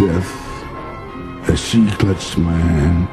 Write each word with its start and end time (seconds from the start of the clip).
death 0.00 0.32
as 1.50 1.60
she 1.60 1.86
clutched 2.00 2.38
my 2.38 2.56
hand. 2.56 3.06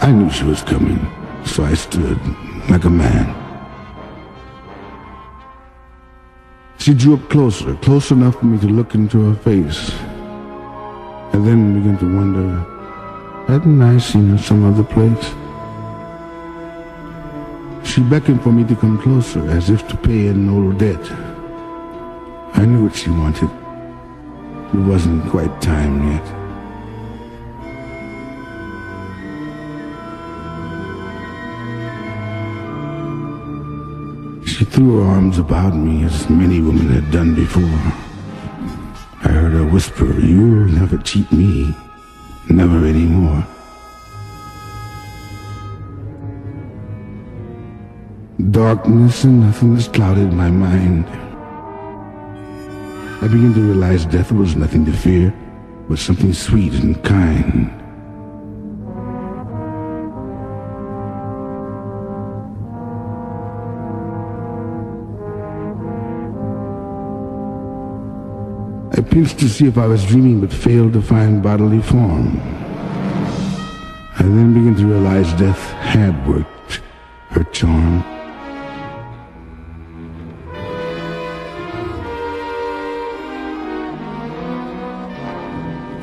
I 0.00 0.10
knew 0.10 0.28
she 0.30 0.42
was 0.44 0.62
coming, 0.62 1.00
so 1.44 1.64
I 1.64 1.74
stood 1.74 2.18
like 2.68 2.84
a 2.84 2.90
man. 2.90 3.26
She 6.78 6.92
drew 6.92 7.14
up 7.14 7.28
closer, 7.30 7.74
close 7.76 8.10
enough 8.10 8.40
for 8.40 8.46
me 8.46 8.58
to 8.58 8.66
look 8.66 8.94
into 8.96 9.18
her 9.30 9.36
face, 9.36 9.92
and 11.32 11.46
then 11.46 11.74
began 11.78 11.98
to 11.98 12.16
wonder, 12.18 12.48
hadn't 13.46 13.80
I 13.80 13.98
seen 13.98 14.30
her 14.30 14.38
some 14.38 14.64
other 14.64 14.86
place? 14.94 15.26
She 17.88 18.00
beckoned 18.02 18.42
for 18.42 18.50
me 18.50 18.64
to 18.64 18.74
come 18.74 19.00
closer, 19.00 19.48
as 19.50 19.70
if 19.70 19.86
to 19.86 19.96
pay 19.96 20.26
an 20.26 20.48
old 20.48 20.78
debt. 20.78 21.04
I 22.54 22.64
knew 22.66 22.84
what 22.84 22.96
she 22.96 23.10
wanted. 23.10 23.65
It 24.74 24.80
wasn't 24.80 25.30
quite 25.30 25.62
time 25.62 26.12
yet. 26.12 26.26
She 34.46 34.64
threw 34.64 35.00
her 35.00 35.10
arms 35.10 35.38
about 35.38 35.74
me 35.74 36.04
as 36.04 36.28
many 36.28 36.60
women 36.60 36.88
had 36.88 37.10
done 37.10 37.34
before. 37.34 37.62
I 39.22 39.28
heard 39.28 39.52
her 39.52 39.66
whisper, 39.66 40.18
You'll 40.18 40.68
never 40.68 40.98
cheat 40.98 41.30
me. 41.30 41.74
Never 42.48 42.86
anymore. 42.86 43.46
Darkness 48.50 49.24
and 49.24 49.40
nothingness 49.40 49.88
clouded 49.88 50.32
my 50.32 50.50
mind. 50.50 51.25
I 53.26 53.28
began 53.28 53.52
to 53.54 53.60
realize 53.60 54.04
death 54.06 54.30
was 54.30 54.54
nothing 54.54 54.84
to 54.84 54.92
fear, 54.92 55.34
but 55.88 55.98
something 55.98 56.32
sweet 56.32 56.74
and 56.74 56.94
kind. 57.02 57.72
I 68.96 69.00
pinched 69.00 69.40
to 69.40 69.48
see 69.48 69.66
if 69.66 69.76
I 69.76 69.88
was 69.88 70.06
dreaming, 70.06 70.40
but 70.40 70.52
failed 70.52 70.92
to 70.92 71.02
find 71.02 71.42
bodily 71.42 71.82
form. 71.82 72.38
I 74.14 74.22
then 74.22 74.54
began 74.54 74.76
to 74.76 74.86
realize 74.86 75.32
death 75.32 75.72
had 75.72 76.14
worked 76.28 76.80
her 77.30 77.42
charm. 77.42 78.15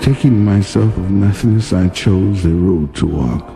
Taking 0.03 0.43
myself 0.43 0.97
of 0.97 1.11
nothingness, 1.11 1.71
I 1.71 1.87
chose 1.87 2.43
a 2.43 2.49
road 2.49 2.93
to 2.95 3.05
walk. 3.07 3.49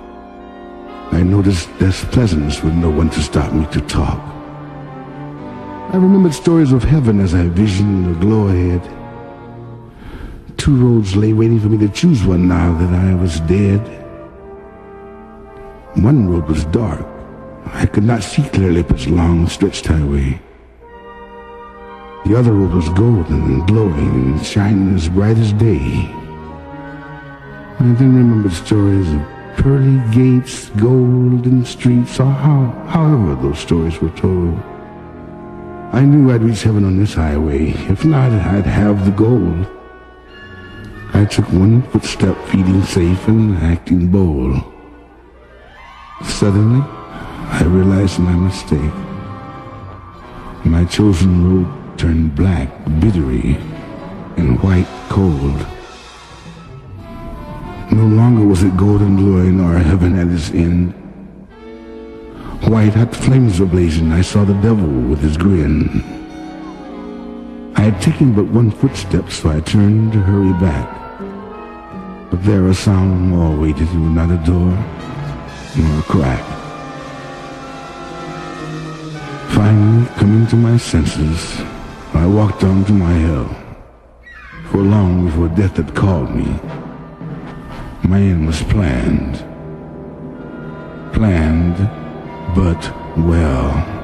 I 1.12 1.22
noticed 1.22 1.67
death's 1.78 2.06
pleasantness 2.06 2.64
with 2.64 2.73
no 2.73 2.89
one 2.89 3.09
to 3.09 3.22
stop 3.22 3.52
me 3.52 3.66
to 3.66 3.81
talk. 3.81 4.17
I 5.94 5.98
remembered 5.98 6.33
stories 6.33 6.72
of 6.72 6.83
heaven 6.83 7.20
as 7.20 7.36
I 7.36 7.49
visioned 7.49 8.05
the 8.05 8.20
glow 8.22 8.48
ahead. 8.48 8.82
Two 10.55 10.77
roads 10.77 11.17
lay 11.17 11.33
waiting 11.33 11.60
for 11.60 11.67
me 11.67 11.80
to 11.80 11.89
choose 11.89 12.23
one 12.23 12.48
now 12.48 12.72
that 12.77 12.93
I 12.93 13.14
was 13.14 13.42
dead. 13.42 13.82
One 15.95 16.30
road 16.30 16.48
was 16.48 16.64
dark. 16.64 17.05
I 17.73 17.86
could 17.86 18.05
not 18.05 18.23
see 18.23 18.43
clearly 18.43 18.86
its 18.89 19.08
long, 19.08 19.49
stretched 19.49 19.88
highway. 19.88 20.39
The 22.26 22.39
other 22.39 22.54
road 22.54 22.73
was 22.73 22.88
golden 22.88 23.43
and 23.43 23.67
glowing 23.67 24.32
and 24.32 24.45
shining 24.45 24.95
as 24.95 25.10
bright 25.10 25.38
as 25.38 25.52
day. 25.52 26.10
I 27.80 27.83
then 27.83 28.15
remembered 28.15 28.54
stories 28.54 29.08
of 29.14 29.21
pearly 29.58 30.02
gates, 30.11 30.70
golden 30.71 31.64
streets, 31.64 32.20
or 32.20 32.26
how, 32.26 32.71
however 32.88 33.36
those 33.36 33.60
stories 33.60 34.02
were 34.02 34.10
told. 34.10 34.58
I 35.93 36.02
knew 36.02 36.32
I'd 36.32 36.42
reach 36.42 36.64
heaven 36.64 36.86
on 36.86 36.98
this 36.98 37.14
highway. 37.14 37.70
If 37.87 38.04
not, 38.04 38.32
I'd 38.32 38.66
have 38.66 39.05
the 39.05 39.11
gold. 39.11 39.67
I 41.14 41.26
took 41.26 41.45
one 41.54 41.83
footstep, 41.83 42.36
feeling 42.48 42.82
safe 42.82 43.27
and 43.27 43.55
acting 43.58 44.10
bold. 44.11 44.55
Suddenly, 46.23 46.82
I 46.82 47.64
realized 47.64 48.17
my 48.17 48.33
mistake. 48.33 48.93
My 50.66 50.83
chosen 50.86 51.33
road 51.45 51.98
turned 51.99 52.36
black, 52.36 52.70
bittery, 52.99 53.55
and 54.36 54.60
white 54.64 54.87
cold. 55.10 55.77
No 57.98 58.06
longer 58.06 58.46
was 58.46 58.62
it 58.62 58.78
golden 58.78 59.16
glowing 59.16 59.60
or 59.60 59.80
heaven 59.80 60.20
at 60.20 60.28
its 60.28 60.52
end. 60.52 60.94
White 62.70 62.94
hot 62.94 63.16
flames 63.16 63.60
were 63.60 63.66
blazing. 63.66 64.12
I 64.12 64.22
saw 64.22 64.46
the 64.46 64.54
devil 64.62 64.88
with 65.10 65.20
his 65.20 65.36
grin. 65.36 66.04
I 67.76 67.82
had 67.82 68.00
taken 68.00 68.36
but 68.36 68.46
one 68.46 68.70
footstep, 68.70 69.32
so 69.32 69.50
I 69.50 69.62
turned 69.62 70.14
to 70.14 70.20
hurry 70.20 70.54
back. 70.60 70.88
But 72.30 72.44
there 72.44 72.68
a 72.68 72.76
solemn 72.76 73.32
wall 73.32 73.58
waited 73.58 73.92
not 73.96 74.30
a 74.30 74.38
door 74.46 74.74
nor 75.76 76.00
a 76.00 76.04
crack. 76.04 76.46
Finally, 79.58 80.06
coming 80.20 80.46
to 80.46 80.56
my 80.56 80.78
senses, 80.78 81.62
I 82.14 82.28
walked 82.28 82.64
on 82.64 82.86
to 82.86 82.94
my 82.94 83.14
hell. 83.14 83.50
For 84.70 84.84
long 84.84 85.26
before 85.26 85.48
death 85.48 85.78
had 85.78 85.96
called 85.96 86.36
me, 86.36 86.60
end 88.08 88.45
was 88.45 88.64
planned. 88.64 89.36
Planned, 91.14 91.78
but 92.56 92.82
well. 93.18 93.97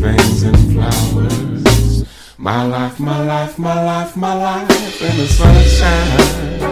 things 0.00 0.42
and 0.44 0.56
flowers. 0.72 2.04
My 2.38 2.64
life, 2.64 3.00
my 3.00 3.20
life, 3.24 3.58
my 3.58 3.82
life, 3.82 4.16
my 4.16 4.34
life 4.34 5.02
in 5.02 5.16
the 5.16 5.26
sunshine. 5.26 6.68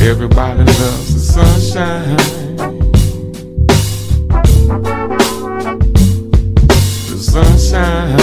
Everybody 0.00 0.64
loves 0.64 1.14
the 1.14 1.20
sunshine. 1.34 2.16
The 7.10 7.18
sunshine. 7.34 8.18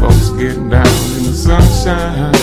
Folks 0.00 0.28
getting 0.38 0.68
down 0.68 0.86
in 0.86 1.22
the 1.24 1.34
sunshine. 1.34 2.33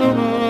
Música 0.00 0.41